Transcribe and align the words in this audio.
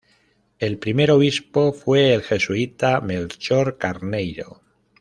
El 0.57 0.79
primer 0.79 1.11
obispo 1.11 1.73
fue 1.73 2.11
el 2.15 2.23
jesuita 2.23 3.01
Melchor 3.01 3.77
Carneiro. 3.77 4.61